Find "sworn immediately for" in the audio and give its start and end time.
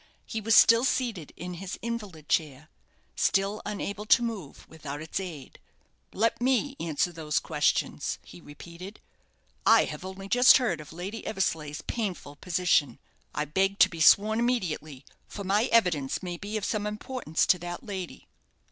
14.01-15.43